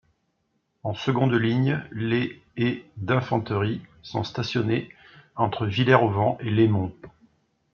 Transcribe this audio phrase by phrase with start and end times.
[0.81, 4.89] En seconde ligne, les et d'infanterie sont stationnés
[5.35, 6.91] entre Villers-aux-Vents et Laimont.